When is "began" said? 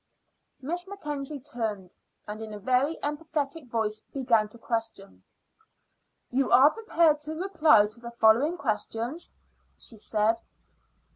4.11-4.49